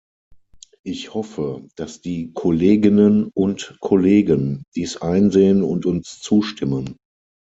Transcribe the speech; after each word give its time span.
Ich 0.83 1.13
hoffe, 1.13 1.67
dass 1.75 2.01
die 2.01 2.31
Kolleginnen 2.33 3.27
und 3.35 3.77
Kollegen 3.81 4.63
dies 4.75 4.97
einsehen 4.97 5.61
und 5.61 5.85
uns 5.85 6.17
zustimmen. 6.21 6.97